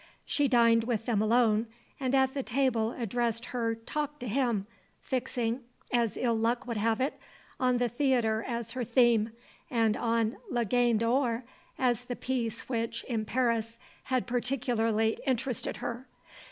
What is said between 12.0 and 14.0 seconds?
the piece which, in Paris,